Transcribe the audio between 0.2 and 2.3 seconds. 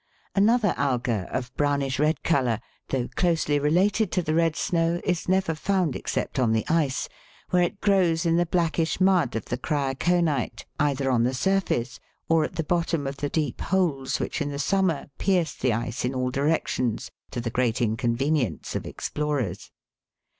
Another alga of a brownish red